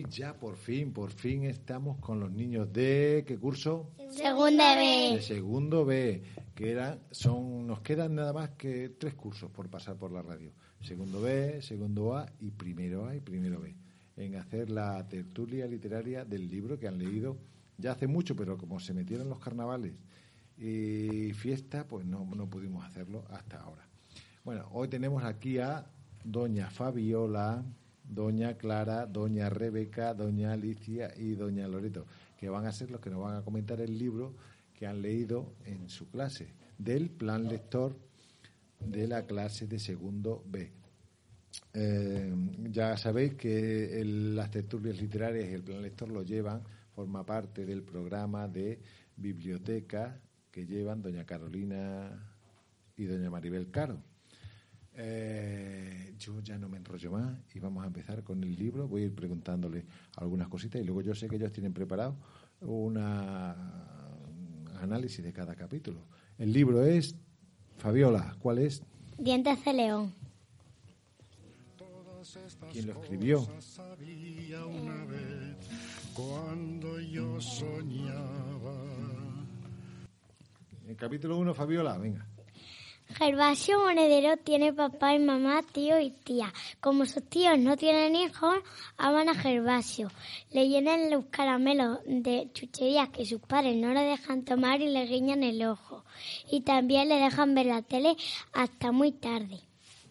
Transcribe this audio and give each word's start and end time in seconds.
Hoy 0.00 0.06
ya 0.08 0.32
por 0.32 0.56
fin, 0.56 0.94
por 0.94 1.10
fin 1.10 1.44
estamos 1.44 1.98
con 1.98 2.20
los 2.20 2.32
niños 2.32 2.72
de 2.72 3.22
¿qué 3.26 3.36
curso? 3.36 3.90
Segundo 4.08 4.64
De 4.64 4.76
B. 4.76 5.20
segundo 5.20 5.84
B, 5.84 6.22
que 6.54 6.70
eran, 6.70 7.00
son, 7.10 7.66
nos 7.66 7.82
quedan 7.82 8.14
nada 8.14 8.32
más 8.32 8.48
que 8.50 8.88
tres 8.98 9.12
cursos 9.12 9.50
por 9.50 9.68
pasar 9.68 9.96
por 9.98 10.10
la 10.10 10.22
radio. 10.22 10.52
Segundo 10.80 11.20
B, 11.20 11.60
segundo 11.60 12.16
A 12.16 12.32
y 12.40 12.50
primero 12.50 13.06
A 13.06 13.14
y 13.14 13.20
primero 13.20 13.60
B. 13.60 13.74
En 14.16 14.36
hacer 14.36 14.70
la 14.70 15.06
tertulia 15.06 15.66
literaria 15.66 16.24
del 16.24 16.48
libro 16.48 16.78
que 16.78 16.88
han 16.88 16.96
leído 16.96 17.36
ya 17.76 17.92
hace 17.92 18.06
mucho, 18.06 18.34
pero 18.34 18.56
como 18.56 18.80
se 18.80 18.94
metieron 18.94 19.28
los 19.28 19.38
carnavales 19.38 19.92
y 20.56 21.34
fiesta, 21.34 21.86
pues 21.86 22.06
no, 22.06 22.24
no 22.24 22.48
pudimos 22.48 22.86
hacerlo 22.86 23.26
hasta 23.28 23.60
ahora. 23.60 23.86
Bueno, 24.44 24.66
hoy 24.72 24.88
tenemos 24.88 25.24
aquí 25.24 25.58
a 25.58 25.84
doña 26.24 26.70
Fabiola, 26.70 27.62
doña 28.10 28.56
Clara, 28.56 29.06
doña 29.06 29.48
Rebeca, 29.48 30.14
doña 30.14 30.52
Alicia 30.52 31.12
y 31.16 31.34
doña 31.34 31.68
Loreto, 31.68 32.06
que 32.36 32.48
van 32.48 32.66
a 32.66 32.72
ser 32.72 32.90
los 32.90 33.00
que 33.00 33.10
nos 33.10 33.22
van 33.22 33.36
a 33.36 33.42
comentar 33.42 33.80
el 33.80 33.96
libro 33.96 34.34
que 34.74 34.86
han 34.86 35.00
leído 35.00 35.54
en 35.64 35.88
su 35.88 36.08
clase, 36.10 36.54
del 36.76 37.10
plan 37.10 37.48
lector 37.48 37.96
de 38.80 39.06
la 39.06 39.26
clase 39.26 39.66
de 39.66 39.78
segundo 39.78 40.42
B. 40.46 40.72
Eh, 41.72 42.34
ya 42.70 42.96
sabéis 42.96 43.34
que 43.34 44.02
las 44.04 44.50
tertulias 44.50 45.00
literarias 45.00 45.48
y 45.48 45.52
el 45.52 45.62
plan 45.62 45.82
lector 45.82 46.08
lo 46.08 46.22
llevan, 46.22 46.62
forma 46.94 47.24
parte 47.24 47.64
del 47.64 47.82
programa 47.82 48.48
de 48.48 48.80
biblioteca 49.16 50.20
que 50.50 50.66
llevan 50.66 51.02
doña 51.02 51.24
Carolina 51.24 52.10
y 52.96 53.04
doña 53.04 53.30
Maribel 53.30 53.70
Caro. 53.70 54.09
Eh, 54.94 56.14
yo 56.18 56.40
ya 56.40 56.58
no 56.58 56.68
me 56.68 56.76
enrollo 56.76 57.12
más 57.12 57.38
y 57.54 57.60
vamos 57.60 57.84
a 57.84 57.86
empezar 57.86 58.22
con 58.22 58.42
el 58.42 58.56
libro. 58.56 58.88
Voy 58.88 59.02
a 59.02 59.04
ir 59.06 59.14
preguntándole 59.14 59.84
algunas 60.16 60.48
cositas 60.48 60.80
y 60.80 60.84
luego 60.84 61.02
yo 61.02 61.14
sé 61.14 61.28
que 61.28 61.36
ellos 61.36 61.52
tienen 61.52 61.72
preparado 61.72 62.16
una 62.60 63.56
análisis 64.80 65.24
de 65.24 65.32
cada 65.32 65.54
capítulo. 65.54 66.00
El 66.38 66.52
libro 66.52 66.84
es 66.84 67.14
Fabiola, 67.78 68.36
¿cuál 68.40 68.58
es? 68.58 68.82
Dientes 69.18 69.64
de 69.64 69.72
león. 69.72 70.14
¿Quién 72.72 72.86
lo 72.86 72.92
escribió? 72.92 73.48
sabía 73.60 74.64
una 74.66 75.04
vez 75.06 75.56
cuando 76.14 77.00
yo 77.00 77.40
soñaba. 77.40 78.74
El 80.86 80.96
capítulo 80.96 81.38
1, 81.38 81.54
Fabiola, 81.54 81.96
venga. 81.98 82.26
Gervasio 83.16 83.78
Monedero 83.80 84.36
tiene 84.38 84.72
papá 84.72 85.14
y 85.14 85.18
mamá, 85.18 85.60
tío 85.72 86.00
y 86.00 86.10
tía. 86.10 86.52
Como 86.80 87.04
sus 87.06 87.24
tíos 87.28 87.58
no 87.58 87.76
tienen 87.76 88.14
hijos, 88.16 88.56
aman 88.96 89.28
a 89.28 89.34
Gervasio. 89.34 90.08
Le 90.50 90.68
llenan 90.68 91.10
los 91.10 91.26
caramelos 91.26 91.98
de 92.06 92.50
chucherías 92.52 93.08
que 93.10 93.26
sus 93.26 93.40
padres 93.40 93.76
no 93.76 93.92
le 93.92 94.00
dejan 94.02 94.44
tomar 94.44 94.80
y 94.80 94.88
le 94.88 95.06
guiñan 95.06 95.42
el 95.42 95.62
ojo. 95.66 96.04
Y 96.50 96.62
también 96.62 97.08
le 97.08 97.16
dejan 97.16 97.54
ver 97.54 97.66
la 97.66 97.82
tele 97.82 98.16
hasta 98.52 98.92
muy 98.92 99.12
tarde. 99.12 99.60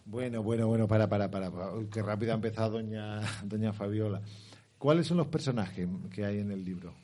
Bueno, 0.04 0.42
bueno, 0.42 0.66
bueno, 0.68 0.86
para, 0.86 1.08
para, 1.08 1.30
para. 1.30 1.50
Qué 1.92 2.02
rápido 2.02 2.32
ha 2.32 2.36
empezado 2.36 2.72
doña, 2.72 3.20
doña 3.44 3.72
Fabiola. 3.72 4.20
¿Cuáles 4.78 5.06
son 5.06 5.16
los 5.18 5.26
personajes 5.28 5.88
que 6.14 6.24
hay 6.24 6.38
en 6.38 6.50
el 6.52 6.64
libro? 6.64 6.94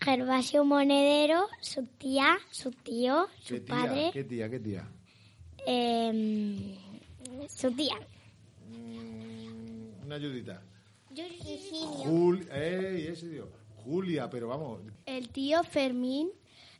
Gervasio 0.00 0.64
Monedero, 0.64 1.46
su 1.60 1.84
tía, 1.86 2.38
su 2.50 2.70
tío, 2.70 3.26
su 3.40 3.54
¿Qué 3.54 3.60
tía? 3.60 3.74
padre, 3.74 4.10
¿Qué 4.12 4.24
tía? 4.24 4.48
¿Qué 4.48 4.58
tía? 4.58 4.88
Em, 5.66 6.74
su 7.48 7.70
tía. 7.72 7.94
Una 10.04 10.16
ayudita. 10.16 10.62
Jul 12.04 12.48
¡Ey! 12.52 13.06
Ese 13.08 13.28
tío. 13.28 13.48
Julia, 13.84 14.28
pero 14.28 14.48
vamos. 14.48 14.80
el 15.06 15.30
tío 15.30 15.62
Fermín, 15.64 16.30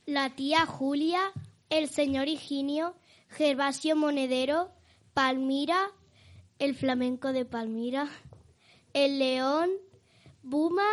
la 0.07 0.31
tía 0.37 0.67
Julia, 0.67 1.21
el 1.71 1.89
señor 1.89 2.29
Higinio, 2.29 2.95
Gervasio 3.29 3.97
Monedero, 3.97 4.71
Palmira, 5.15 5.91
el 6.59 6.75
flamenco 6.75 7.33
de 7.33 7.45
Palmira, 7.47 8.09
el 8.93 9.19
león, 9.19 9.71
Buma 10.43 10.89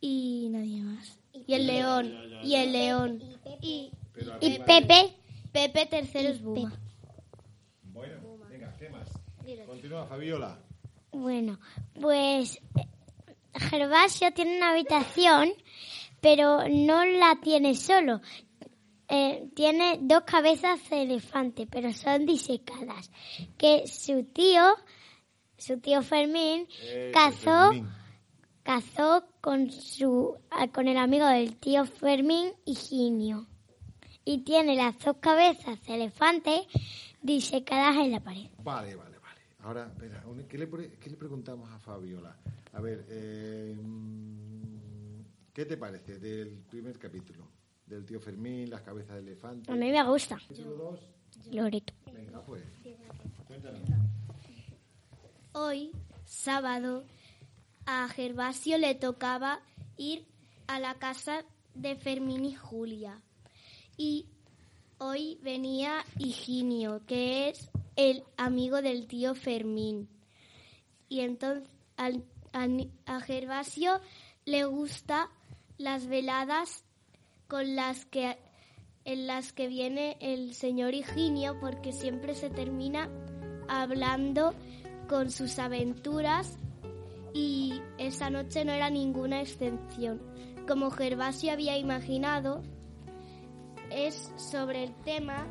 y 0.00 0.48
nadie 0.50 0.82
más. 0.82 1.18
Y 1.32 1.54
el 1.54 1.66
león, 1.66 2.12
y 2.42 2.54
el 2.56 2.72
león. 2.72 3.22
Y, 3.60 3.90
Y 4.40 4.58
Pepe, 4.60 5.14
Pepe 5.52 5.86
tercero 5.86 6.30
es 6.30 6.42
Buma. 6.42 6.72
Bueno, 7.82 8.16
venga, 8.50 8.74
¿qué 8.78 8.88
más? 8.88 9.08
Continúa, 9.66 10.06
Fabiola. 10.06 10.58
Bueno, 11.12 11.58
pues 12.00 12.56
eh, 12.76 12.86
Gervasio 13.54 14.32
tiene 14.32 14.56
una 14.56 14.70
habitación, 14.70 15.50
pero 16.20 16.66
no 16.68 17.04
la 17.04 17.38
tiene 17.42 17.74
solo. 17.74 18.20
Eh, 19.08 19.48
tiene 19.54 19.98
dos 20.00 20.22
cabezas 20.22 20.88
de 20.88 21.02
elefante, 21.02 21.66
pero 21.70 21.92
son 21.92 22.24
disecadas. 22.26 23.10
Que 23.58 23.86
su 23.86 24.24
tío, 24.24 24.62
su 25.58 25.78
tío 25.78 26.02
Fermín, 26.02 26.66
Eh, 26.82 27.10
cazó, 27.12 27.70
Fermín. 27.70 27.88
cazó 28.62 29.24
con 29.42 29.70
su, 29.70 30.36
ah, 30.50 30.68
con 30.68 30.88
el 30.88 30.96
amigo 30.96 31.26
del 31.26 31.56
tío 31.56 31.84
Fermín, 31.84 32.52
Higinio. 32.64 33.46
Y 34.24 34.38
tiene 34.38 34.74
las 34.74 34.98
dos 35.00 35.18
cabezas 35.20 35.80
de 35.84 35.94
elefante 35.96 36.62
disecadas 37.20 37.96
en 37.96 38.10
la 38.12 38.20
pared. 38.20 38.48
Vale, 38.62 38.94
vale. 38.96 39.13
Ahora, 39.64 39.86
espera, 39.86 40.22
¿qué 40.48 40.58
le, 40.58 40.66
pre- 40.66 40.92
qué 40.98 41.08
le 41.10 41.16
preguntamos 41.16 41.70
a 41.70 41.78
Fabiola? 41.78 42.36
A 42.74 42.80
ver, 42.80 43.06
eh, 43.08 43.74
¿qué 45.52 45.64
te 45.64 45.76
parece 45.78 46.18
del 46.18 46.58
primer 46.68 46.98
capítulo? 46.98 47.48
Del 47.86 48.04
tío 48.04 48.20
Fermín, 48.20 48.68
las 48.68 48.82
cabezas 48.82 49.16
de 49.16 49.22
elefante. 49.22 49.72
A 49.72 49.74
mí 49.74 49.90
me 49.90 50.04
gusta. 50.06 50.36
Capítulo 50.38 50.74
dos. 50.76 51.00
Loreto. 51.50 51.92
Venga, 52.12 52.42
pues. 52.44 52.62
Cuéntanos. 53.46 53.80
Hoy, 55.52 55.92
sábado, 56.26 57.04
a 57.86 58.08
Gervasio 58.08 58.76
le 58.78 58.94
tocaba 58.94 59.60
ir 59.96 60.26
a 60.66 60.78
la 60.78 60.94
casa 60.98 61.44
de 61.74 61.96
Fermín 61.96 62.44
y 62.44 62.54
Julia. 62.54 63.20
Y 63.96 64.26
hoy 64.98 65.38
venía 65.42 66.04
Higinio, 66.18 67.00
que 67.06 67.48
es 67.50 67.70
el 67.96 68.24
amigo 68.36 68.82
del 68.82 69.06
tío 69.06 69.34
Fermín. 69.34 70.08
Y 71.08 71.20
entonces 71.20 71.68
a 71.96 73.20
Gervasio 73.20 74.00
le 74.44 74.64
gusta 74.64 75.30
las 75.78 76.06
veladas 76.06 76.84
con 77.48 77.76
las 77.76 78.04
que 78.06 78.38
en 79.04 79.26
las 79.26 79.52
que 79.52 79.68
viene 79.68 80.16
el 80.20 80.54
señor 80.54 80.94
Higinio 80.94 81.60
porque 81.60 81.92
siempre 81.92 82.34
se 82.34 82.48
termina 82.48 83.10
hablando 83.68 84.54
con 85.08 85.30
sus 85.30 85.58
aventuras 85.58 86.56
y 87.34 87.82
esa 87.98 88.30
noche 88.30 88.64
no 88.64 88.72
era 88.72 88.88
ninguna 88.88 89.42
excepción. 89.42 90.22
Como 90.66 90.90
Gervasio 90.90 91.52
había 91.52 91.76
imaginado, 91.76 92.62
es 93.90 94.32
sobre 94.36 94.84
el 94.84 94.94
tema 95.02 95.46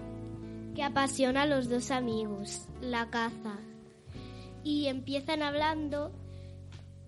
que 0.75 0.83
apasiona 0.83 1.43
a 1.43 1.45
los 1.45 1.69
dos 1.69 1.91
amigos, 1.91 2.67
la 2.81 3.09
caza. 3.09 3.57
Y 4.63 4.87
empiezan 4.87 5.41
hablando 5.43 6.11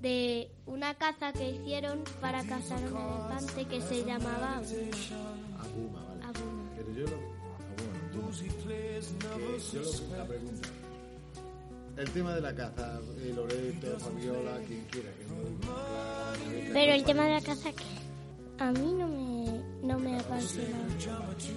de 0.01 0.51
una 0.65 0.93
caza 0.95 1.31
que 1.33 1.49
hicieron 1.51 2.03
para 2.21 2.43
cazar 2.45 2.79
un 2.91 2.97
elefante 2.97 3.65
que 3.65 3.81
se 3.81 4.03
llamaba 4.05 4.57
Abuma, 4.57 6.03
vale. 6.03 6.23
Abuma. 6.23 6.71
Pero 6.75 6.91
yo 6.93 7.05
lo. 7.05 7.15
Abuma, 7.15 7.99
Abuma. 9.33 9.59
Que 9.71 9.77
yo 9.77 9.81
lo, 10.11 10.17
la 10.17 10.25
pregunta. 10.25 10.69
El 11.97 12.11
tema 12.11 12.35
de 12.35 12.41
la 12.41 12.53
caza, 12.53 12.99
eh, 13.21 13.31
Loreto, 13.33 13.97
Fabiola, 13.99 14.57
quien 14.67 14.83
quiera. 14.91 15.09
Que 15.13 15.23
no, 15.25 16.73
Pero 16.73 16.91
el 16.93 16.99
que- 17.01 17.05
tema 17.07 17.23
de 17.25 17.31
la 17.35 17.41
caza, 17.41 17.71
¿qué? 17.71 17.83
A 18.63 18.71
mí 18.73 18.93
no 18.93 19.07
me, 19.07 19.34
no 19.95 20.01
me 20.01 20.19
apasiona. 20.19 20.77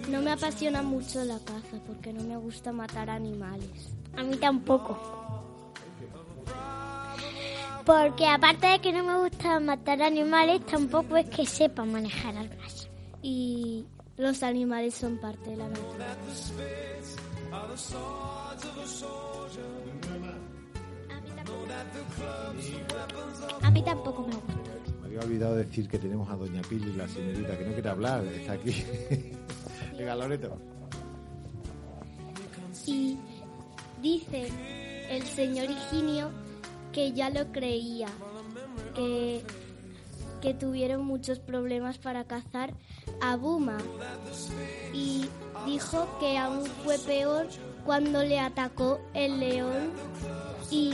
No 0.08 0.22
me 0.22 0.30
apasiona 0.32 0.82
mucho 0.82 1.24
la 1.24 1.38
caza 1.40 1.78
porque 1.86 2.12
no 2.12 2.22
me 2.22 2.36
gusta 2.36 2.72
matar 2.72 3.10
animales. 3.10 3.90
A 4.16 4.22
mí 4.22 4.36
tampoco. 4.36 4.96
Porque 7.84 8.26
aparte 8.26 8.66
de 8.66 8.80
que 8.80 8.92
no 8.92 9.02
me 9.02 9.18
gusta 9.18 9.58
matar 9.60 10.02
animales, 10.02 10.64
tampoco 10.66 11.16
es 11.16 11.28
que 11.30 11.46
sepa 11.46 11.84
manejar 11.84 12.36
armas. 12.36 12.88
Y 13.22 13.86
los 14.16 14.42
animales 14.42 14.94
son 14.94 15.18
parte 15.18 15.50
de 15.50 15.56
la 15.56 15.68
naturaleza. 15.68 16.52
A 23.62 23.70
mí 23.70 23.82
tampoco 23.82 24.22
me 24.22 24.34
gusta. 24.34 24.77
Había 25.18 25.30
olvidado 25.30 25.56
decir 25.56 25.88
que 25.88 25.98
tenemos 25.98 26.30
a 26.30 26.36
Doña 26.36 26.62
Pili, 26.62 26.92
la 26.92 27.08
señorita, 27.08 27.58
que 27.58 27.64
no 27.64 27.72
quiere 27.72 27.88
hablar, 27.88 28.24
está 28.24 28.52
aquí. 28.52 28.84
Venga, 29.98 30.14
Loreto. 30.14 30.56
Y 32.86 33.18
dice 34.00 34.48
el 35.10 35.24
señor 35.24 35.66
Higinio 35.70 36.30
que 36.92 37.10
ya 37.10 37.30
lo 37.30 37.50
creía, 37.50 38.06
que, 38.94 39.42
que 40.40 40.54
tuvieron 40.54 41.04
muchos 41.04 41.40
problemas 41.40 41.98
para 41.98 42.22
cazar 42.22 42.72
a 43.20 43.34
Buma. 43.34 43.78
Y 44.94 45.24
dijo 45.66 46.06
que 46.20 46.38
aún 46.38 46.64
fue 46.84 46.96
peor 46.96 47.48
cuando 47.84 48.22
le 48.22 48.38
atacó 48.38 49.00
el 49.14 49.40
león 49.40 49.90
y 50.70 50.92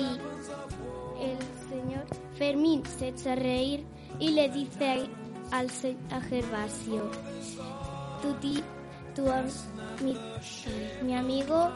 el 1.21 1.39
señor 1.69 2.07
Fermín 2.39 2.83
se 2.87 3.09
echa 3.09 3.35
a 3.35 3.37
reír 3.37 3.85
y 4.19 4.31
le 4.31 4.49
dice 4.49 5.07
al 5.51 5.69
a 6.11 6.21
Gervasio, 6.21 7.11
tu, 8.23 8.33
ti- 8.35 8.63
tu 9.15 9.25
mi, 10.05 10.17
mi 11.03 11.15
amigo 11.17 11.71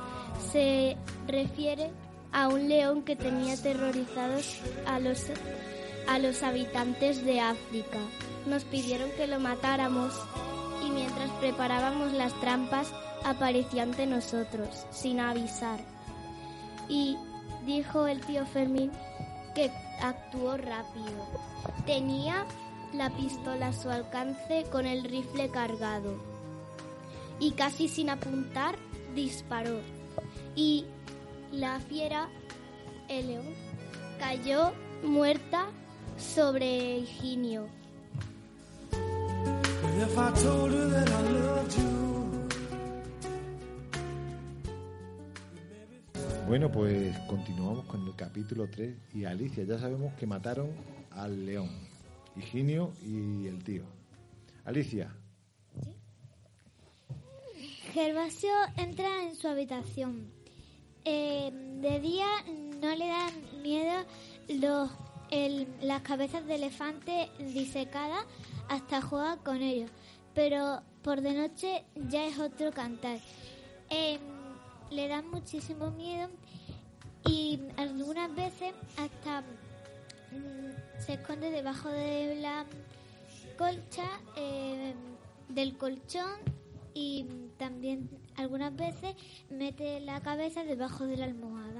se 0.52 0.96
refiere 1.26 1.90
a 2.32 2.48
un 2.48 2.68
león 2.68 3.02
que 3.02 3.16
tenía 3.16 3.54
aterrorizados 3.54 4.60
a 4.86 4.98
los, 5.00 5.26
a 6.08 6.18
los 6.18 6.42
habitantes 6.42 7.24
de 7.24 7.40
África. 7.40 7.98
Nos 8.46 8.64
pidieron 8.64 9.10
que 9.16 9.26
lo 9.26 9.38
matáramos 9.40 10.14
y 10.86 10.90
mientras 10.90 11.30
preparábamos 11.40 12.12
las 12.12 12.32
trampas 12.40 12.92
apareció 13.24 13.82
ante 13.82 14.06
nosotros, 14.06 14.86
sin 14.90 15.20
avisar. 15.20 15.80
Y 16.88 17.16
dijo 17.66 18.06
el 18.06 18.20
tío 18.22 18.46
Fermín 18.46 18.90
que 19.58 19.72
actuó 20.00 20.56
rápido. 20.56 21.26
Tenía 21.84 22.46
la 22.92 23.10
pistola 23.10 23.68
a 23.68 23.72
su 23.72 23.90
alcance 23.90 24.64
con 24.70 24.86
el 24.86 25.02
rifle 25.02 25.50
cargado 25.50 26.14
y 27.40 27.50
casi 27.52 27.88
sin 27.88 28.08
apuntar 28.08 28.76
disparó. 29.16 29.80
Y 30.54 30.84
la 31.50 31.80
fiera, 31.80 32.28
el 33.08 33.26
león, 33.26 33.46
cayó 34.20 34.72
muerta 35.02 35.66
sobre 36.16 36.98
Higinio. 36.98 37.66
Bueno, 46.48 46.72
pues 46.72 47.16
continuamos 47.28 47.84
con 47.84 48.06
el 48.06 48.14
capítulo 48.16 48.68
3 48.70 48.96
y 49.14 49.24
Alicia, 49.24 49.64
ya 49.64 49.78
sabemos 49.78 50.14
que 50.14 50.26
mataron 50.26 50.70
al 51.10 51.44
león, 51.44 51.68
Higinio 52.36 52.92
y 53.02 53.46
el 53.46 53.62
tío. 53.62 53.82
Alicia, 54.64 55.14
Gervasio 57.92 58.50
entra 58.76 59.24
en 59.24 59.34
su 59.36 59.46
habitación. 59.48 60.30
Eh, 61.04 61.50
de 61.80 62.00
día 62.00 62.26
no 62.80 62.94
le 62.94 63.06
dan 63.08 63.62
miedo 63.62 64.04
los, 64.48 64.90
el- 65.30 65.66
las 65.82 66.02
cabezas 66.02 66.46
de 66.46 66.54
elefante 66.56 67.28
disecadas, 67.38 68.24
hasta 68.68 69.00
juega 69.02 69.36
con 69.38 69.60
ellos. 69.62 69.90
Pero 70.34 70.82
por 71.02 71.20
de 71.20 71.34
noche 71.34 71.84
ya 72.08 72.26
es 72.26 72.38
otro 72.38 72.70
cantar. 72.72 73.18
Eh, 73.90 74.18
le 74.90 75.08
dan 75.08 75.30
muchísimo 75.30 75.90
miedo 75.90 76.28
y 77.28 77.60
algunas 77.76 78.34
veces 78.34 78.72
hasta 78.96 79.42
mm, 79.42 81.00
se 81.04 81.14
esconde 81.14 81.50
debajo 81.50 81.90
de 81.90 82.36
la 82.40 82.64
colcha 83.58 84.08
eh, 84.36 84.94
del 85.48 85.76
colchón 85.76 86.40
y 86.94 87.26
también 87.58 88.08
algunas 88.36 88.74
veces 88.74 89.14
mete 89.50 90.00
la 90.00 90.20
cabeza 90.20 90.64
debajo 90.64 91.06
de 91.06 91.16
la 91.18 91.26
almohada. 91.26 91.77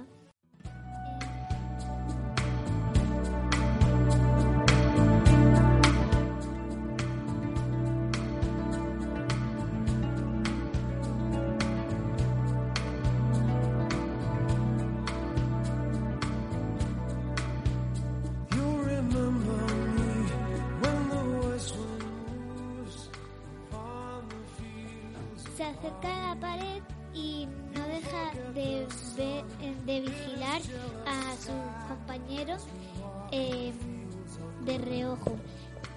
De 34.69 34.79
reojo. 34.79 35.37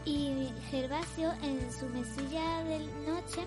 Y 0.05 0.49
Gervasio 0.71 1.31
en 1.43 1.71
su 1.71 1.85
mesilla 1.87 2.63
de 2.63 2.79
noche 3.05 3.45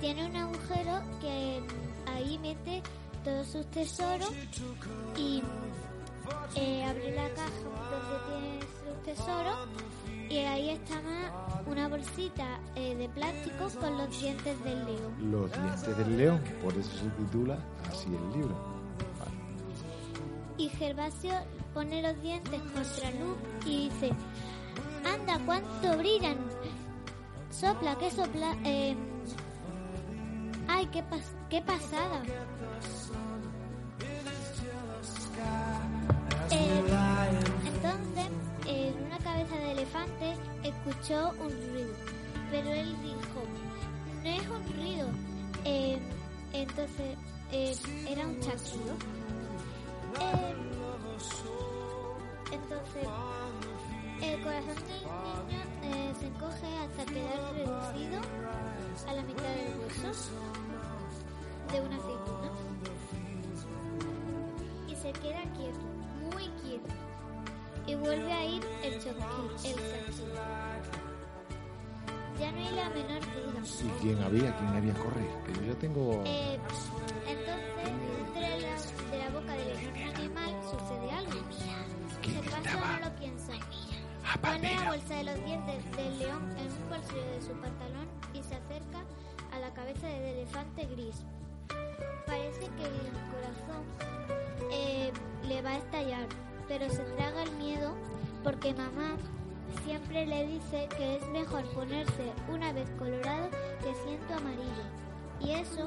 tiene 0.00 0.26
un 0.26 0.36
agujero 0.36 1.02
que 1.20 1.62
ahí 2.06 2.38
mete 2.38 2.82
todos 3.24 3.48
sus 3.48 3.66
tesoros 3.70 4.30
y 5.16 5.42
eh, 6.54 6.84
abre 6.84 7.14
la 7.14 7.28
caja 7.30 7.50
donde 7.90 8.18
tiene 8.28 8.60
sus 8.60 9.02
tesoros 9.04 9.56
y 10.28 10.38
ahí 10.38 10.70
está 10.70 11.00
más 11.02 11.66
una 11.66 11.88
bolsita 11.88 12.60
eh, 12.76 12.94
de 12.94 13.08
plástico 13.08 13.68
con 13.80 13.96
los 13.98 14.20
dientes 14.20 14.62
del 14.64 14.84
león. 14.84 15.30
los 15.32 15.52
dientes 15.52 15.96
del 15.96 16.16
león, 16.16 16.40
por 16.62 16.72
eso 16.74 16.90
se 16.90 17.08
titula 17.10 17.58
así 17.90 18.06
el 18.06 18.38
libro. 18.38 18.54
Vale. 19.18 19.36
Y 20.58 20.68
Gervasio 20.68 21.34
pone 21.74 22.00
los 22.00 22.20
dientes 22.22 22.60
contra 22.72 23.10
luz 23.10 23.36
y 23.66 23.88
dice, 23.88 24.10
anda, 25.14 25.38
cuánto 25.46 25.96
brillan. 25.98 26.36
Sopla, 27.50 27.96
¿qué 27.98 28.10
sopla? 28.10 28.56
Eh, 28.64 28.94
ay, 30.68 30.86
qué, 30.86 31.02
pas- 31.04 31.34
qué 31.48 31.62
pasada. 31.62 32.22
Eh, 36.50 36.82
entonces, 37.66 38.26
en 38.66 39.06
una 39.06 39.18
cabeza 39.18 39.54
de 39.56 39.72
elefante 39.72 40.34
escuchó 40.62 41.30
un 41.40 41.50
ruido, 41.72 41.94
pero 42.50 42.70
él 42.72 42.96
dijo, 43.02 43.42
no 44.22 44.28
es 44.30 44.48
un 44.48 44.76
ruido. 44.76 45.08
Eh, 45.64 45.98
entonces, 46.52 47.16
eh, 47.52 47.74
era 48.08 48.26
un 48.26 48.38
chasquido. 48.40 48.94
Eh, 50.20 50.54
entonces, 52.52 53.08
el 54.22 54.42
corazón 54.42 54.74
del 54.74 55.02
niño 55.02 55.62
eh, 55.82 56.12
se 56.18 56.26
encoge 56.26 56.66
hasta 56.78 57.04
quedar 57.06 57.54
reducido 57.54 58.20
a 59.08 59.12
la 59.14 59.22
mitad 59.22 59.42
del 59.42 59.78
hueso 59.80 60.30
de 61.72 61.80
una 61.80 61.96
aceituna. 61.96 62.50
Y 64.88 64.94
se 64.94 65.12
queda 65.12 65.42
quieto, 65.56 65.80
muy 66.32 66.48
quieto. 66.62 66.94
Y 67.86 67.94
vuelve 67.94 68.32
a 68.32 68.44
ir 68.44 68.62
el 68.82 68.94
chasquido, 68.94 69.50
el 69.64 70.06
chasquido. 70.06 70.32
Ya 72.40 72.52
no 72.52 72.58
hay 72.58 72.74
la 72.74 72.90
menor 72.90 73.20
duda. 73.20 73.60
¿Y 73.64 74.02
quién 74.02 74.22
había? 74.22 74.56
¿Quién 74.56 74.68
había 74.68 74.94
correr? 74.94 75.30
Que 75.46 75.66
yo 75.66 75.76
tengo... 75.76 76.22
Eh, 76.26 76.58
Pone 84.42 84.74
la 84.74 84.90
bolsa 84.90 85.14
de 85.14 85.24
los 85.24 85.44
dientes 85.44 85.96
del 85.96 86.18
león 86.18 86.54
en 86.58 86.66
un 86.66 86.88
bolsillo 86.90 87.26
de 87.32 87.40
su 87.40 87.52
pantalón 87.60 88.06
y 88.34 88.42
se 88.42 88.56
acerca 88.56 89.04
a 89.52 89.58
la 89.58 89.72
cabeza 89.72 90.06
del 90.06 90.36
elefante 90.36 90.84
gris. 90.86 91.24
Parece 92.26 92.60
que 92.60 92.84
el 92.84 93.12
corazón 93.30 93.84
eh, 94.70 95.12
le 95.48 95.62
va 95.62 95.70
a 95.70 95.78
estallar, 95.78 96.26
pero 96.68 96.88
se 96.90 97.02
traga 97.16 97.42
el 97.42 97.52
miedo 97.52 97.94
porque 98.44 98.74
mamá 98.74 99.16
siempre 99.84 100.26
le 100.26 100.46
dice 100.46 100.88
que 100.96 101.16
es 101.16 101.28
mejor 101.28 101.64
ponerse 101.72 102.32
una 102.48 102.72
vez 102.72 102.90
colorado 102.98 103.48
que 103.82 103.94
siento 104.04 104.34
amarillo. 104.34 105.05
Y 105.46 105.52
eso, 105.52 105.86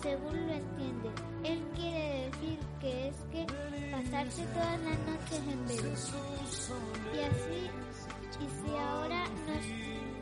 según 0.00 0.46
lo 0.46 0.52
entiende, 0.52 1.10
él 1.42 1.60
quiere 1.74 2.30
decir 2.30 2.58
que 2.80 3.08
es 3.08 3.16
que 3.32 3.44
pasarse 3.90 4.44
todas 4.54 4.80
las 4.82 4.98
noches 5.00 5.42
en 5.52 5.66
velo. 5.66 5.90
Y 7.12 7.18
así, 7.24 7.70
y 8.38 8.46
si 8.46 8.76
ahora 8.76 9.24
nos 9.48 9.64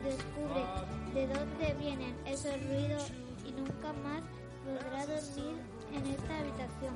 descubre 0.03 0.65
de 1.13 1.27
dónde 1.27 1.75
vienen 1.79 2.15
esos 2.25 2.55
ruidos 2.67 3.11
y 3.45 3.51
nunca 3.51 3.93
más 4.01 4.23
podrá 4.65 5.05
dormir 5.05 5.61
en 5.93 6.07
esta 6.07 6.39
habitación, 6.39 6.95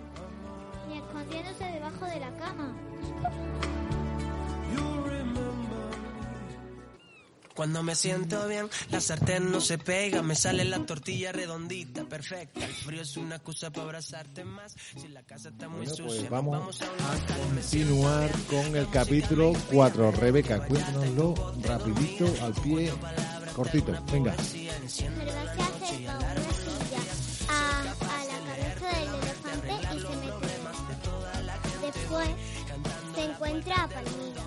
ni 0.88 0.98
escondiéndose 0.98 1.64
debajo 1.64 2.06
de 2.06 2.20
la 2.22 2.32
cama. 2.38 2.74
Cuando 7.56 7.84
me 7.84 7.96
siento 7.96 8.48
bien, 8.48 8.70
la 8.90 9.02
sartén 9.02 9.52
no 9.52 9.62
se 9.62 9.78
pega, 9.78 10.22
me 10.22 10.36
sale 10.36 10.64
la 10.66 10.86
tortilla 10.86 11.32
redondita, 11.32 12.04
perfecta. 12.06 12.66
El 12.66 12.74
frío 12.74 13.02
es 13.02 13.18
una 13.18 13.36
excusa 13.36 13.72
para 13.72 13.84
abrazarte 13.84 14.44
más. 14.46 14.76
Si 15.00 15.08
la 15.08 15.24
casa 15.24 15.50
está 15.50 15.68
muy 15.68 15.86
Bueno, 15.86 15.96
sucia, 15.96 16.20
pues 16.20 16.30
vamos 16.30 16.60
vamos 16.60 16.82
a 16.82 16.86
a 16.86 17.46
continuar 17.50 18.32
con 18.50 18.76
el 18.76 18.90
capítulo 18.90 19.54
4. 19.72 20.12
Rebeca, 20.12 20.66
cuéntanoslo 20.66 21.56
rapidito, 21.64 22.26
al 22.44 22.54
pie, 22.54 22.92
cortito. 23.56 23.94
Venga. 24.12 24.34
Gervasio 24.34 25.10
acerca 25.10 25.70
una 25.72 25.88
silla 25.88 27.02
a, 27.50 27.82
a 27.82 28.26
la 28.26 28.40
cabeza 28.46 28.88
del 29.00 29.10
elefante 29.22 29.74
y 29.74 30.00
se 30.00 30.16
mete. 30.18 30.52
Después 31.82 32.30
se 33.16 33.24
encuentra 33.26 33.84
a 33.84 33.88
Palmira 33.88 34.44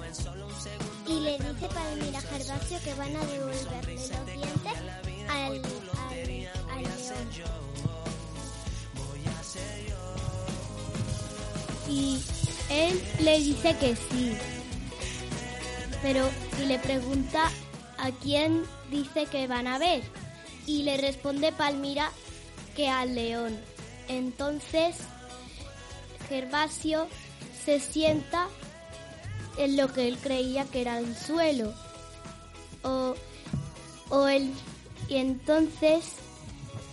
le 1.24 1.38
dice 1.38 1.68
Palmira 1.68 2.18
a 2.18 2.22
Gervasio 2.22 2.78
que 2.84 2.94
van 2.94 3.16
a 3.16 3.24
devolverle 3.24 3.94
los 3.94 4.26
dientes 4.26 4.72
al, 5.28 5.48
al, 5.48 5.62
al 6.70 6.82
león. 6.82 7.64
Y 11.88 12.20
él 12.70 13.02
le 13.20 13.38
dice 13.38 13.76
que 13.78 13.96
sí. 13.96 14.36
Pero 16.02 16.28
y 16.60 16.66
le 16.66 16.78
pregunta 16.78 17.50
a 17.98 18.10
quién 18.10 18.64
dice 18.90 19.26
que 19.26 19.46
van 19.46 19.66
a 19.66 19.78
ver. 19.78 20.02
Y 20.66 20.82
le 20.82 20.98
responde 20.98 21.52
Palmira 21.52 22.10
que 22.76 22.88
al 22.88 23.14
león. 23.14 23.58
Entonces 24.08 24.96
Gervasio 26.28 27.06
se 27.64 27.80
sienta 27.80 28.48
en 29.58 29.76
lo 29.76 29.92
que 29.92 30.08
él 30.08 30.18
creía 30.18 30.64
que 30.64 30.80
era 30.80 30.98
el 30.98 31.16
suelo. 31.16 31.72
O, 32.82 33.14
o 34.10 34.28
él, 34.28 34.52
y 35.08 35.16
entonces 35.16 36.04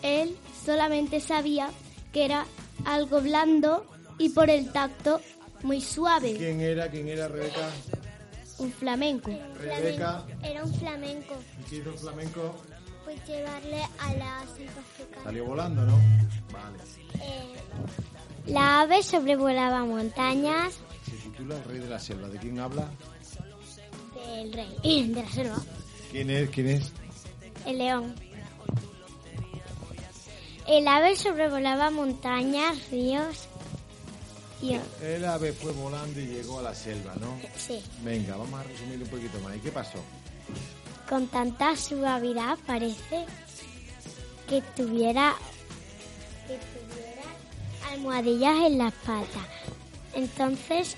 él 0.01 0.37
solamente 0.65 1.19
sabía 1.19 1.69
que 2.13 2.25
era 2.25 2.45
algo 2.85 3.21
blando 3.21 3.85
y 4.17 4.29
por 4.29 4.49
el 4.49 4.71
tacto 4.71 5.21
muy 5.63 5.81
suave, 5.81 6.35
¿Quién 6.37 6.59
era? 6.61 6.89
¿Quién 6.89 7.07
era 7.07 7.27
Rebeca? 7.27 7.69
un 8.57 8.71
flamenco. 8.71 9.31
Rebeca. 9.59 10.23
Era 10.43 10.63
un 10.63 10.73
flamenco. 10.75 11.35
¿Y 11.59 11.69
qué 11.69 11.75
hizo 11.77 11.89
el 11.91 11.97
flamenco? 11.97 12.55
Pues 13.03 13.27
llevarle 13.27 13.81
a 13.99 14.13
la 14.13 14.39
africana. 14.41 15.23
Salió 15.23 15.45
volando, 15.45 15.81
¿no? 15.83 15.97
Vale. 16.51 16.77
Eh, 17.21 17.53
la 18.47 18.81
ave 18.81 19.01
sobrevolaba 19.03 19.83
montañas 19.85 20.75
Se 21.11 21.29
titula 21.29 21.57
El 21.57 21.63
Rey 21.65 21.79
de 21.79 21.89
la 21.89 21.99
Selva. 21.99 22.29
¿De 22.29 22.39
quién 22.39 22.59
habla? 22.59 22.89
del 24.15 24.53
rey 24.53 25.07
de 25.13 25.21
la 25.23 25.29
selva. 25.29 25.57
¿Quién 26.11 26.29
es? 26.29 26.49
¿Quién 26.49 26.67
es? 26.67 26.91
El 27.65 27.77
león. 27.77 28.15
El 30.67 30.87
ave 30.87 31.15
sobrevolaba 31.15 31.89
montañas, 31.91 32.77
ríos 32.91 33.47
y... 34.61 34.77
El 35.03 35.25
ave 35.25 35.53
fue 35.53 35.71
volando 35.73 36.19
y 36.19 36.27
llegó 36.27 36.59
a 36.59 36.61
la 36.61 36.75
selva, 36.75 37.13
¿no? 37.19 37.35
Sí, 37.57 37.81
Venga, 38.03 38.37
vamos 38.37 38.59
a 38.59 38.63
resumir 38.63 39.01
un 39.01 39.09
poquito 39.09 39.39
más. 39.39 39.55
¿Y 39.55 39.59
qué 39.59 39.71
pasó? 39.71 39.99
con 41.09 41.27
tanta 41.27 41.75
suavidad 41.75 42.57
parece 42.65 43.25
que 44.47 44.61
tuviera, 44.77 45.35
que 46.47 46.57
tuviera 46.57 47.91
almohadillas 47.91 48.55
en 48.67 48.77
las 48.77 48.93
patas. 48.93 49.47
Entonces, 50.13 50.95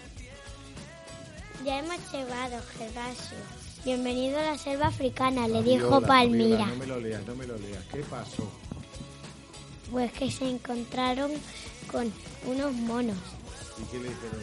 ya 1.63 1.79
hemos 1.79 1.98
llegado, 2.12 2.62
Gervasio. 2.77 3.38
Bienvenido 3.86 4.39
a 4.39 4.43
la 4.43 4.58
selva 4.58 4.88
africana, 4.88 5.48
le 5.48 5.62
dijo 5.62 5.89
Fabiola, 5.89 6.08
Palmira. 6.08 6.65
Fabiola, 6.65 6.74
No 6.74 6.79
me 6.79 6.88
lo 6.88 7.00
leas, 7.00 7.27
no 7.27 7.36
me 7.36 7.48
lo 7.48 7.58
leas. 7.58 7.84
¿Qué 7.91 8.00
pasó? 8.00 8.50
Pues 9.91 10.12
que 10.13 10.32
se 10.32 10.50
encontraron 10.50 11.32
con 11.91 12.12
unos 12.48 12.74
monos. 12.74 13.17
¿Y 13.82 13.91
qué 13.91 13.98
le 14.00 14.10
dijeron? 14.10 14.39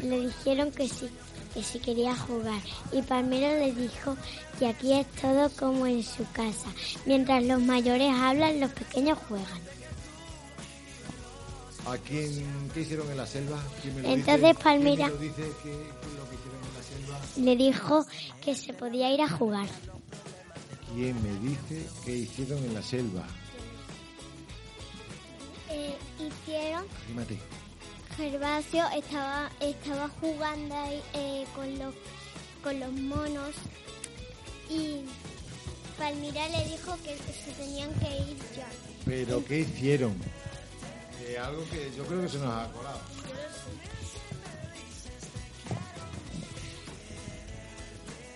Le 0.00 0.20
dijeron 0.26 0.72
que 0.72 0.88
sí, 0.88 1.08
que 1.52 1.62
sí 1.62 1.78
quería 1.78 2.16
jugar. 2.16 2.60
Y 2.92 3.02
Palmira 3.02 3.52
le 3.52 3.72
dijo 3.72 4.16
que 4.58 4.68
aquí 4.68 4.94
es 4.94 5.06
todo 5.12 5.50
como 5.50 5.86
en 5.86 6.02
su 6.02 6.24
casa. 6.32 6.68
Mientras 7.06 7.44
los 7.44 7.60
mayores 7.60 8.12
hablan, 8.12 8.58
los 8.60 8.72
pequeños 8.72 9.18
juegan. 9.28 9.60
¿A 11.86 11.98
quién, 11.98 12.70
qué 12.72 12.80
hicieron 12.80 13.10
en 13.10 13.16
la 13.18 13.26
selva? 13.26 13.62
¿Quién 13.82 13.94
me 13.96 14.02
lo 14.02 14.08
Entonces, 14.08 14.40
dice? 14.50 14.54
Palmira- 14.64 15.08
¿Quién 15.08 15.20
me 15.20 15.26
lo 15.26 15.34
dice 15.36 15.52
qué, 15.62 15.70
qué 15.70 16.06
es 16.06 16.14
lo 16.14 16.28
que 16.30 16.34
hicieron 16.36 16.60
en 16.64 16.74
la 16.74 16.82
selva? 16.82 17.20
Le 17.36 17.56
dijo 17.56 18.06
que 18.42 18.54
se 18.54 18.72
podía 18.72 19.12
ir 19.12 19.20
a 19.20 19.28
jugar. 19.28 19.68
¿Quién 20.94 21.22
me 21.22 21.48
dice 21.48 21.86
qué 22.04 22.16
hicieron 22.16 22.58
en 22.64 22.74
la 22.74 22.82
selva? 22.82 23.24
Eh, 25.70 25.94
hicieron, 26.20 26.84
Dímate. 27.08 27.38
Gervasio 28.16 28.84
estaba, 28.96 29.50
estaba 29.60 30.08
jugando 30.20 30.74
ahí 30.76 31.02
eh, 31.14 31.44
con, 31.54 31.78
los, 31.78 31.94
con 32.62 32.78
los 32.78 32.92
monos 32.92 33.50
y 34.70 35.00
Palmira 35.98 36.48
le 36.48 36.64
dijo 36.68 36.96
que 37.02 37.16
se 37.16 37.50
tenían 37.60 37.92
que 37.94 38.06
ir 38.18 38.36
ya. 38.56 38.68
¿Pero 39.04 39.44
qué 39.44 39.60
hicieron? 39.60 40.14
Eh, 41.26 41.38
algo 41.38 41.64
que 41.70 41.90
yo 41.96 42.04
creo 42.04 42.22
que 42.22 42.28
se 42.28 42.38
nos 42.38 42.52
ha 42.52 42.70
colado. 42.72 43.00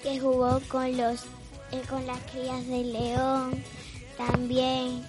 que 0.03 0.21
jugó 0.21 0.61
con 0.69 0.97
los 0.97 1.25
eh, 1.73 1.83
con 1.89 2.07
las 2.07 2.19
crías 2.31 2.67
de 2.67 2.85
león, 2.85 3.65
también 4.17 5.07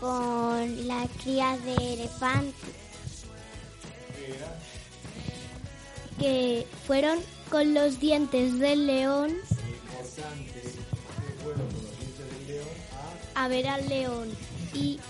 con 0.00 0.88
las 0.88 1.08
crías 1.22 1.64
de 1.64 1.74
elefante. 1.94 2.54
Que 6.18 6.66
fueron 6.86 7.18
con 7.50 7.72
los 7.72 7.98
dientes 7.98 8.58
del 8.58 8.86
león 8.86 9.36
a 13.34 13.48
ver 13.48 13.66
al 13.66 13.88
león. 13.88 14.28
Y 14.74 15.00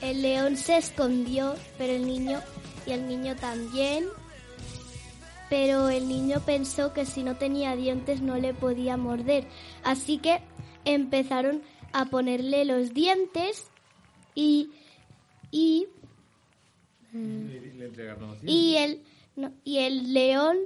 el 0.00 0.22
león 0.22 0.56
se 0.56 0.76
escondió, 0.78 1.54
pero 1.78 1.92
el 1.92 2.06
niño 2.06 2.40
y 2.86 2.92
el 2.92 3.06
niño 3.08 3.36
también. 3.36 4.04
Pero 5.50 5.88
el 5.88 6.08
niño 6.08 6.40
pensó 6.44 6.92
que 6.92 7.04
si 7.06 7.22
no 7.22 7.36
tenía 7.36 7.76
dientes 7.76 8.20
no 8.22 8.36
le 8.36 8.54
podía 8.54 8.96
morder. 8.96 9.46
Así 9.82 10.18
que 10.18 10.40
empezaron 10.84 11.62
a 11.92 12.06
ponerle 12.06 12.64
los 12.64 12.92
dientes 12.94 13.66
y 14.34 14.70
y 15.50 15.86
y 18.46 18.76
el 18.76 19.02
no- 19.36 19.52
y 19.64 19.78
el 19.78 20.12
león 20.12 20.56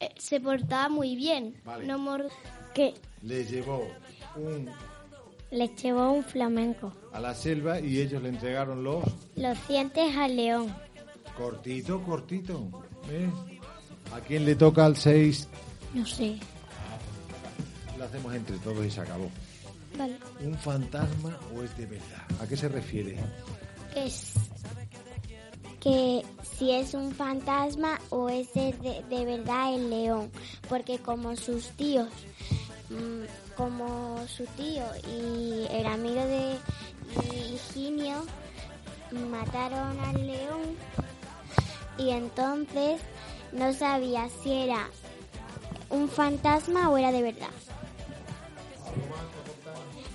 eh, 0.00 0.10
se 0.18 0.40
portaba 0.40 0.88
muy 0.88 1.14
bien. 1.16 1.54
Vale. 1.64 1.86
No 1.86 1.98
mor- 1.98 2.28
Que 2.74 2.94
Le 3.22 3.44
llevó 3.44 3.86
un, 4.36 4.68
les 5.50 5.74
llevó 5.82 6.12
un 6.12 6.22
flamenco. 6.24 6.92
a 7.12 7.20
la 7.20 7.34
selva 7.34 7.80
y 7.80 8.00
ellos 8.00 8.22
le 8.22 8.28
entregaron 8.30 8.82
los 8.84 9.04
Los 9.36 9.68
dientes 9.68 10.16
al 10.16 10.36
león. 10.36 10.74
cortito, 11.36 12.00
cortito. 12.02 12.68
¿eh? 13.10 13.28
¿A 14.14 14.20
quién 14.20 14.44
le 14.44 14.54
toca 14.54 14.86
el 14.86 14.96
6? 14.96 15.48
No 15.94 16.06
sé. 16.06 16.38
Lo 17.98 18.04
hacemos 18.04 18.34
entre 18.34 18.56
todos 18.58 18.84
y 18.86 18.90
se 18.90 19.00
acabó. 19.00 19.28
Vale. 19.98 20.16
¿Un 20.44 20.54
fantasma 20.56 21.38
o 21.54 21.62
es 21.62 21.76
de 21.76 21.86
verdad? 21.86 22.22
¿A 22.40 22.46
qué 22.46 22.56
se 22.56 22.68
refiere? 22.68 23.16
Que 23.92 24.06
es 24.06 24.34
que 25.80 26.22
si 26.58 26.70
es 26.72 26.94
un 26.94 27.10
fantasma 27.12 27.98
o 28.10 28.28
es 28.28 28.52
de, 28.52 28.72
de- 28.74 29.02
de 29.08 29.24
verdad 29.24 29.74
el 29.74 29.88
león, 29.90 30.30
porque 30.68 30.98
como 30.98 31.34
sus 31.36 31.68
tíos, 31.70 32.08
mm, 32.90 33.49
como 33.60 34.26
su 34.26 34.46
tío 34.46 34.84
y 35.06 35.66
el 35.70 35.84
amigo 35.84 36.24
de 36.24 36.56
Higinio 37.52 38.24
mataron 39.30 40.00
al 40.00 40.26
león, 40.26 40.62
y 41.98 42.08
entonces 42.08 43.02
no 43.52 43.74
sabía 43.74 44.30
si 44.42 44.50
era 44.50 44.88
un 45.90 46.08
fantasma 46.08 46.88
o 46.88 46.96
era 46.96 47.12
de 47.12 47.20
verdad. 47.20 47.50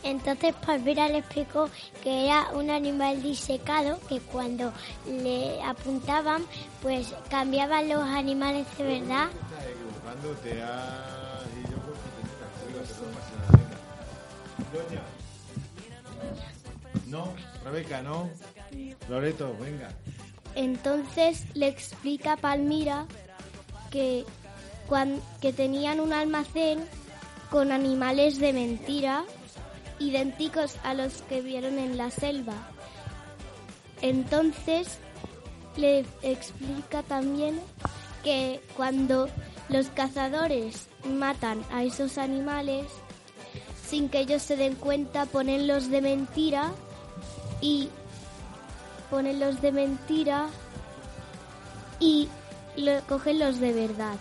Entonces 0.02 0.56
Palmira 0.66 1.08
le 1.08 1.20
explicó 1.20 1.70
que 2.02 2.26
era 2.26 2.50
un 2.54 2.72
animal 2.72 3.22
disecado 3.22 4.00
que 4.10 4.22
cuando 4.22 4.74
le 5.08 5.62
apuntaban 5.62 6.44
pues 6.82 7.14
cambiaban 7.30 7.90
los 7.90 8.02
animales 8.02 8.66
de 8.80 9.02
verdad. 9.02 9.28
No, 17.08 17.34
Rebeca, 17.64 18.02
no. 18.02 18.30
Loreto, 19.10 19.56
venga. 19.60 19.90
Entonces 20.56 21.46
le 21.54 21.68
explica 21.68 22.34
a 22.34 22.38
Palmira 22.38 23.06
que, 23.92 24.26
que 25.42 25.54
tenían 25.54 26.00
un 26.00 26.14
almacén 26.14 26.86
con 27.50 27.72
animales 27.72 28.40
de 28.40 28.54
mentira 28.54 29.26
idénticos 30.00 30.78
a 30.84 30.94
los 30.94 31.22
que 31.24 31.42
vieron 31.42 31.78
en 31.78 31.98
la 31.98 32.12
selva. 32.12 32.54
Entonces 34.02 35.00
le 35.78 36.06
explica 36.22 37.04
también 37.04 37.60
que 38.24 38.62
cuando 38.76 39.30
los 39.70 39.88
cazadores 39.88 40.88
matan 41.06 41.64
a 41.72 41.84
esos 41.84 42.18
animales, 42.18 42.86
sin 43.88 44.10
que 44.10 44.20
ellos 44.20 44.42
se 44.42 44.56
den 44.56 44.76
cuenta, 44.76 45.26
ponen 45.26 45.68
los 45.68 45.90
de 45.90 46.02
mentira 46.02 46.72
y 47.62 47.90
ponen 49.10 49.40
los 49.40 49.62
de 49.62 49.72
mentira 49.72 50.48
y 52.00 52.28
lo- 52.78 53.02
cogen 53.08 53.40
los 53.40 53.60
de 53.60 53.72
verdad. 53.74 54.16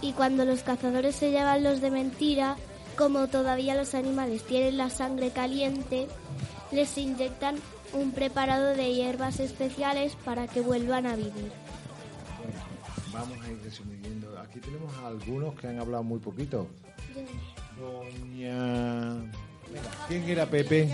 Y 0.00 0.12
cuando 0.12 0.44
los 0.44 0.62
cazadores 0.62 1.14
se 1.16 1.30
llevan 1.30 1.62
los 1.62 1.80
de 1.80 1.90
mentira, 1.90 2.56
como 2.96 3.28
todavía 3.28 3.74
los 3.74 3.94
animales 3.94 4.42
tienen 4.44 4.76
la 4.76 4.90
sangre 4.90 5.30
caliente, 5.30 6.08
les 6.72 6.96
inyectan 6.98 7.56
un 7.92 8.10
preparado 8.12 8.74
de 8.74 8.94
hierbas 8.94 9.38
especiales 9.38 10.16
para 10.24 10.46
que 10.48 10.60
vuelvan 10.62 11.06
a 11.06 11.14
vivir. 11.14 11.52
Vamos 13.12 13.38
a 13.44 13.50
ir 13.50 13.60
resumiendo. 13.62 14.38
Aquí 14.40 14.58
tenemos 14.58 14.92
a 14.96 15.06
algunos 15.08 15.54
que 15.54 15.68
han 15.68 15.78
hablado 15.78 16.02
muy 16.02 16.18
poquito. 16.18 16.66
Doña. 17.78 19.30
¿Quién 20.08 20.28
era 20.28 20.46
Pepe? 20.46 20.88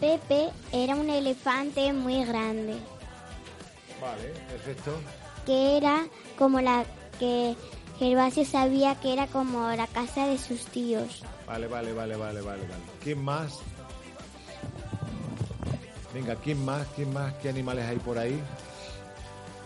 Pepe 0.00 0.50
era 0.72 0.94
un 0.94 1.08
elefante 1.08 1.92
muy 1.92 2.24
grande, 2.24 2.76
Vale, 4.00 4.28
perfecto. 4.50 4.92
que 5.46 5.76
era 5.78 6.06
como 6.38 6.60
la 6.60 6.84
que 7.18 7.56
Gervasio 7.98 8.44
sabía 8.44 8.94
que 8.96 9.12
era 9.14 9.26
como 9.26 9.70
la 9.70 9.86
casa 9.86 10.26
de 10.26 10.36
sus 10.38 10.66
tíos. 10.66 11.22
Vale, 11.46 11.66
vale, 11.66 11.92
vale, 11.94 12.16
vale, 12.16 12.40
vale, 12.42 12.62
vale. 12.62 12.82
¿Quién 13.02 13.22
más? 13.22 13.54
Venga, 16.12 16.34
¿quién 16.36 16.62
más? 16.64 16.86
¿Quién 16.94 17.12
más? 17.12 17.32
¿Qué 17.34 17.48
animales 17.48 17.86
hay 17.86 17.96
por 17.96 18.18
ahí? 18.18 18.38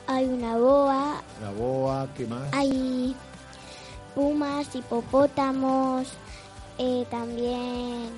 Hay 0.07 0.25
una 0.27 0.57
boa, 0.57 1.23
La 1.43 1.51
boa, 1.53 2.09
¿qué 2.17 2.27
más? 2.27 2.53
hay 2.53 3.15
pumas, 4.15 4.75
hipopótamos, 4.75 6.13
eh, 6.79 7.07
también 7.11 8.11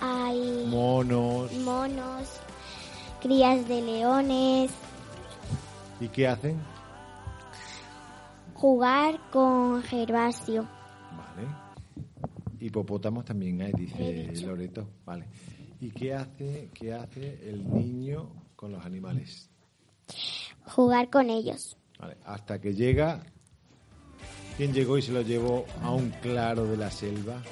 hay 0.00 0.66
Monos. 0.68 1.52
monos, 1.52 2.28
crías 3.20 3.66
de 3.68 3.80
leones, 3.82 4.70
¿Y 6.00 6.08
qué 6.08 6.26
hacen? 6.28 6.58
jugar 8.54 9.18
con 9.30 9.82
Gervasio. 9.82 10.66
Vale. 11.16 11.48
Hipopótamos 12.60 13.24
también 13.24 13.60
hay, 13.62 13.72
dice 13.72 14.32
Loreto. 14.46 14.88
Vale. 15.04 15.26
¿Y 15.80 15.90
qué 15.90 16.14
hace, 16.14 16.70
qué 16.74 16.94
hace 16.94 17.48
el 17.48 17.68
niño 17.72 18.30
con 18.56 18.72
los 18.72 18.84
animales? 18.84 19.50
Jugar 20.66 21.10
con 21.10 21.28
ellos. 21.30 21.76
Vale. 21.98 22.16
Hasta 22.24 22.60
que 22.60 22.74
llega. 22.74 23.22
¿Quién 24.56 24.72
llegó 24.72 24.96
y 24.98 25.02
se 25.02 25.12
lo 25.12 25.22
llevó 25.22 25.64
a 25.82 25.90
un 25.90 26.10
claro 26.22 26.64
de 26.66 26.76
la 26.76 26.90
selva? 26.90 27.42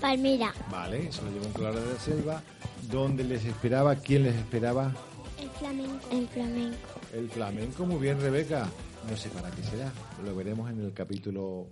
Palmira, 0.00 0.52
Vale, 0.70 1.10
se 1.12 1.22
lo 1.22 1.30
llevó 1.30 1.44
a 1.44 1.46
un 1.48 1.52
claro 1.52 1.80
de 1.80 1.92
la 1.92 2.00
selva. 2.00 2.42
¿Dónde 2.90 3.24
les 3.24 3.44
esperaba? 3.44 3.96
¿Quién 3.96 4.24
les 4.24 4.34
esperaba? 4.34 4.92
el 5.40 5.50
flamenco. 5.50 6.08
El 6.10 6.28
flamenco. 6.28 6.78
El 7.12 7.28
flamenco, 7.30 7.86
muy 7.86 7.98
bien, 8.00 8.20
Rebeca. 8.20 8.66
No 9.08 9.16
sé 9.16 9.28
para 9.30 9.50
qué 9.50 9.62
será. 9.62 9.92
Lo 10.24 10.34
veremos 10.34 10.70
en 10.70 10.80
el 10.80 10.92
capítulo 10.92 11.66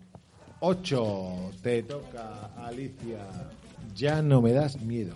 8. 0.61 1.51
Te 1.63 1.83
toca, 1.83 2.51
Alicia. 2.57 3.19
Ya 3.95 4.21
no 4.23 4.41
me 4.43 4.53
das 4.53 4.81
miedo. 4.81 5.15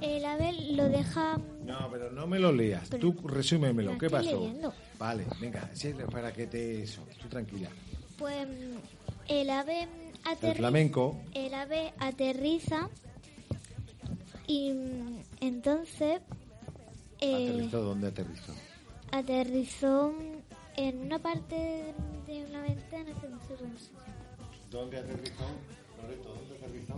El 0.00 0.24
ave 0.24 0.52
lo 0.72 0.88
deja 0.88 1.38
No, 1.64 1.88
pero 1.90 2.10
no 2.10 2.26
me 2.26 2.38
lo 2.38 2.52
leas. 2.52 2.88
Tú 2.90 3.12
resúmemelo. 3.24 3.92
Lo 3.92 3.98
¿Qué 3.98 4.08
pasó? 4.10 4.40
leyendo. 4.40 4.72
Vale, 4.98 5.26
venga, 5.40 5.70
para 6.10 6.32
que 6.32 6.46
te 6.46 6.82
eso. 6.82 7.02
Tú 7.20 7.28
tranquila. 7.28 7.68
Pues 8.18 8.46
el 9.28 9.50
ave 9.50 9.82
El 9.82 9.88
aterriza. 10.24 10.54
flamenco. 10.58 11.20
El 11.34 11.54
ave 11.54 11.92
aterriza 11.98 12.88
y 14.46 14.72
entonces 15.40 16.20
eh, 17.20 17.50
¿Aterrizó? 17.50 17.82
¿Dónde 17.82 18.06
aterrizó? 18.08 18.54
aterrizó 19.12 20.12
en 20.76 20.98
una 21.02 21.18
parte 21.18 21.94
de 22.26 22.44
una 22.46 22.62
ventana 22.62 23.10
que 23.20 23.28
no 23.28 23.38
sé. 23.46 23.54
¿Dónde 24.70 24.98
aterrizó? 24.98 25.44
¿dónde 26.00 26.56
aterrizó? 26.56 26.94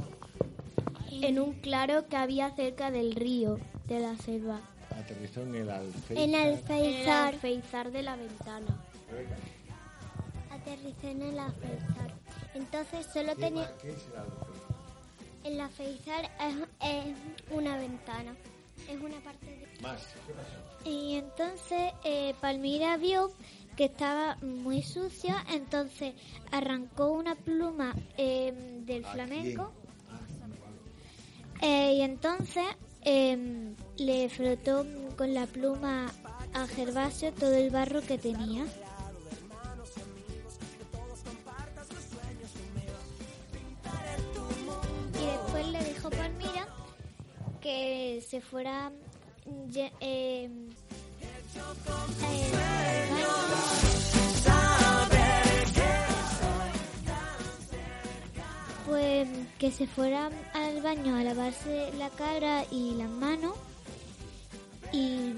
En 1.20 1.38
un 1.38 1.53
claro 1.55 2.09
que 2.09 2.16
había 2.16 2.51
cerca 2.51 2.90
del 2.90 3.14
río 3.14 3.59
de 3.87 4.01
la 4.01 4.16
selva. 4.16 4.61
Aterrizó 4.90 5.42
en 5.42 5.55
el 5.55 5.70
alféizar. 5.70 6.16
En 6.16 6.35
el 6.35 7.09
alféizar. 7.09 7.92
de 7.92 8.03
la 8.03 8.16
ventana. 8.16 8.85
Aterrizó 10.51 11.07
en 11.09 11.22
el 11.22 11.38
alféizar. 11.38 12.14
Entonces 12.55 13.07
solo 13.12 13.35
¿qué, 13.37 13.42
tenía... 13.42 13.77
¿qué 13.81 13.90
es 13.90 14.07
el 14.07 14.16
alféizar? 14.16 14.72
El 15.44 15.61
alféizar 15.61 16.25
es, 16.25 16.57
es 16.81 17.16
una 17.51 17.77
ventana. 17.77 18.35
Es 18.88 19.01
una 19.01 19.20
parte 19.20 19.46
de... 19.46 19.68
Más, 19.81 20.03
¿qué 20.27 20.33
pasó? 20.33 20.88
Y 20.88 21.14
entonces 21.14 21.92
eh, 22.05 22.35
Palmira 22.40 22.96
vio 22.96 23.31
que 23.77 23.85
estaba 23.85 24.37
muy 24.42 24.83
sucia, 24.83 25.44
entonces 25.51 26.14
arrancó 26.51 27.12
una 27.12 27.35
pluma 27.35 27.94
eh, 28.16 28.53
del 28.85 29.05
¿A 29.05 29.12
flamenco 29.12 29.72
quién? 29.72 29.91
Eh, 31.62 31.94
y 31.94 32.01
entonces 32.03 32.64
eh, 33.03 33.75
le 33.96 34.29
frotó 34.29 34.85
con 35.16 35.33
la 35.33 35.46
pluma 35.46 36.12
a 36.53 36.66
Gervasio 36.66 37.33
todo 37.33 37.55
el 37.55 37.70
barro 37.70 38.03
que 38.03 38.18
tenía. 38.18 38.64
Y 45.20 45.25
después 45.25 45.66
le 45.68 45.85
dijo 45.85 46.11
Palmira 46.11 46.66
que 47.61 48.25
se 48.29 48.40
fuera 48.40 48.90
eh. 50.01 50.51
Pues 58.87 59.29
que 59.59 59.70
se 59.70 59.87
fuera 59.87 60.29
al 60.72 60.80
baño 60.82 61.16
a 61.16 61.22
lavarse 61.24 61.90
la 61.98 62.08
cara 62.11 62.64
y 62.70 62.94
las 62.94 63.08
manos 63.11 63.52
y 64.92 65.32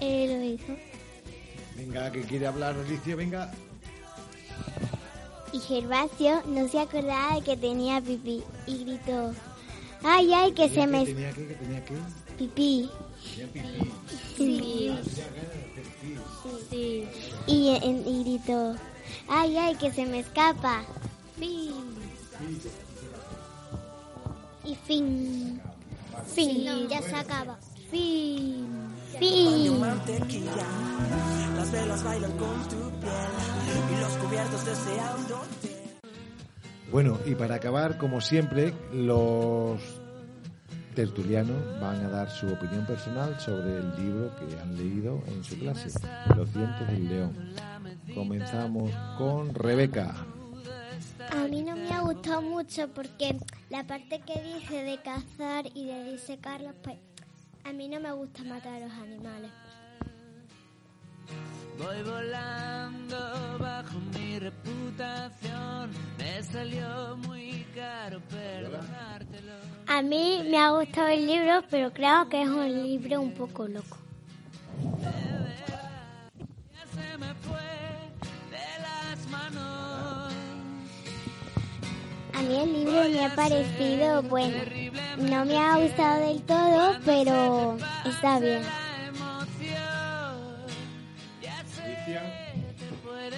él 0.00 0.38
lo 0.38 0.44
hizo. 0.44 0.76
Venga, 1.76 2.10
que 2.12 2.22
quiere 2.22 2.46
hablar 2.46 2.74
Alicia, 2.76 3.16
venga. 3.16 3.50
Y 5.52 5.60
Gervasio 5.60 6.42
no 6.46 6.68
se 6.68 6.80
acordaba 6.80 7.36
de 7.36 7.42
que 7.42 7.56
tenía 7.56 8.00
pipí 8.00 8.42
y 8.66 8.84
gritó, 8.84 9.32
ay, 10.02 10.32
ay, 10.34 10.52
que 10.52 10.68
se 10.68 10.86
me... 10.86 11.04
¿Tenía 11.06 11.32
que? 11.32 11.46
¿Que 11.46 11.54
tenía 11.54 11.84
que? 11.84 11.94
Pipí. 12.36 12.90
Sí. 14.36 14.92
Sí. 16.70 17.08
Y, 17.46 17.68
en- 17.82 18.06
y 18.06 18.24
gritó, 18.24 18.76
ay, 19.28 19.56
ay, 19.56 19.74
que 19.76 19.90
se 19.92 20.04
me 20.04 20.20
escapa. 20.20 20.84
Y 24.68 24.74
fin. 24.74 25.60
Fin. 26.34 26.88
ya 26.88 27.00
se 27.00 27.16
acaba. 27.16 27.56
Fin. 27.90 28.66
Fin. 29.18 29.80
Las 31.56 31.72
velas 31.72 32.04
bailan 32.04 32.32
con 32.32 32.68
tu 32.68 32.76
piel 33.00 33.96
y 33.96 34.00
los 34.00 34.12
cubiertos 34.18 34.66
deseando. 34.66 35.40
Bueno, 36.92 37.18
y 37.24 37.34
para 37.34 37.54
acabar, 37.54 37.96
como 37.96 38.20
siempre, 38.20 38.74
los 38.92 39.80
tertulianos 40.94 41.80
van 41.80 42.04
a 42.04 42.10
dar 42.10 42.30
su 42.30 42.46
opinión 42.48 42.84
personal 42.84 43.40
sobre 43.40 43.78
el 43.78 43.90
libro 43.96 44.30
que 44.36 44.60
han 44.60 44.76
leído 44.76 45.22
en 45.28 45.44
su 45.44 45.58
clase, 45.58 45.88
Los 46.36 46.52
dientes 46.52 46.88
del 46.88 47.08
león. 47.08 47.54
Comenzamos 48.14 48.90
con 49.16 49.54
Rebeca. 49.54 50.14
A 51.30 51.48
mí 51.48 51.62
no 51.62 51.74
me 51.74 51.90
ha 51.90 52.00
gustado 52.00 52.42
mucho 52.42 52.88
porque 52.88 53.36
la 53.70 53.86
parte 53.86 54.20
que 54.20 54.40
dice 54.40 54.82
de 54.82 54.98
cazar 54.98 55.66
y 55.74 55.86
de 55.86 56.12
disecarlos, 56.12 56.74
pues 56.82 56.96
a 57.64 57.72
mí 57.72 57.88
no 57.88 58.00
me 58.00 58.12
gusta 58.12 58.42
matar 58.44 58.74
a 58.74 58.80
los 58.80 58.92
animales. 58.92 59.50
Voy 61.78 62.02
volando 62.02 63.58
bajo 63.58 63.98
mi 64.14 64.38
reputación. 64.38 65.90
Me 66.18 66.42
salió 66.42 67.16
muy 67.18 67.66
caro 67.74 68.20
perdonártelo. 68.28 69.52
A 69.86 70.02
mí 70.02 70.42
me 70.50 70.58
ha 70.58 70.70
gustado 70.70 71.08
el 71.08 71.26
libro, 71.26 71.62
pero 71.70 71.92
creo 71.92 72.28
que 72.28 72.42
es 72.42 72.48
un 72.48 72.82
libro 72.82 73.20
un 73.20 73.32
poco 73.32 73.68
loco. 73.68 73.98
A 82.38 82.42
mí 82.42 82.56
el 82.56 82.72
libro 82.72 83.08
me 83.08 83.24
ha 83.24 83.34
parecido 83.34 84.22
bueno. 84.22 84.58
No 85.18 85.44
me 85.44 85.58
ha 85.58 85.76
gustado 85.76 86.24
del 86.24 86.40
todo, 86.42 86.96
pero 87.04 87.76
está 88.06 88.38
bien. 88.38 88.62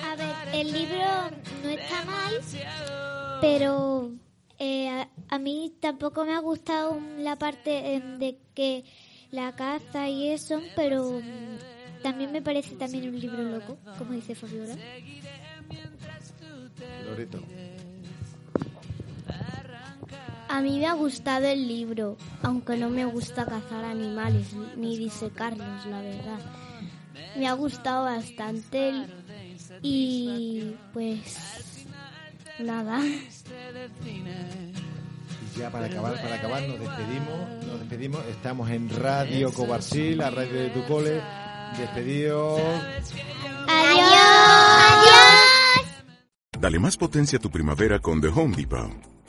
A 0.04 0.16
ver, 0.16 0.34
el 0.52 0.72
libro 0.72 1.00
no 1.62 1.70
está 1.70 2.04
mal, 2.04 2.34
pero 3.40 4.10
eh, 4.58 4.88
a, 4.90 5.08
a 5.30 5.38
mí 5.38 5.72
tampoco 5.80 6.26
me 6.26 6.34
ha 6.34 6.40
gustado 6.40 7.00
la 7.18 7.36
parte 7.36 7.94
eh, 7.94 8.02
de 8.18 8.38
que 8.54 8.84
la 9.30 9.56
caza 9.56 10.10
y 10.10 10.28
eso, 10.28 10.60
pero 10.76 11.20
mm, 11.22 12.02
también 12.02 12.32
me 12.32 12.42
parece 12.42 12.76
también 12.76 13.08
un 13.08 13.18
libro 13.18 13.42
loco, 13.44 13.78
como 13.96 14.12
dice 14.12 14.34
Fabiola. 14.34 14.76
Loreto. 17.06 17.42
A 20.52 20.60
mí 20.62 20.80
me 20.80 20.86
ha 20.86 20.94
gustado 20.94 21.46
el 21.46 21.68
libro, 21.68 22.16
aunque 22.42 22.76
no 22.76 22.90
me 22.90 23.04
gusta 23.04 23.46
cazar 23.46 23.84
animales 23.84 24.48
ni 24.76 24.98
disecarlos, 24.98 25.86
la 25.86 26.00
verdad. 26.00 26.40
Me 27.36 27.46
ha 27.46 27.52
gustado 27.52 28.06
bastante 28.06 28.88
el- 28.88 29.06
y 29.82 30.74
pues 30.92 31.86
nada. 32.58 32.98
Y 33.06 33.28
ya 35.58 35.70
para 35.70 35.86
acabar, 35.86 36.20
para 36.20 36.34
acabar 36.34 36.62
nos 36.62 36.80
despedimos, 36.80 37.64
nos 37.66 37.78
despedimos. 37.80 38.26
Estamos 38.26 38.68
en 38.70 38.90
Radio 38.90 39.52
Cobarsil, 39.52 40.18
la 40.18 40.30
radio 40.30 40.62
de 40.62 40.70
tu 40.70 40.84
cole. 40.86 41.22
Despedidos. 41.78 42.60
¡Adiós! 42.60 43.12
¡Adiós! 44.88 45.86
Dale 46.58 46.78
más 46.80 46.96
potencia 46.96 47.38
a 47.38 47.40
tu 47.40 47.50
primavera 47.50 48.00
con 48.00 48.20
The 48.20 48.28
Home 48.28 48.56
Depot. 48.56 48.90